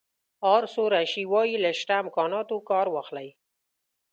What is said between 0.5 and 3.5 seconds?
آرثور اشي وایي له شته امکاناتو کار واخلئ.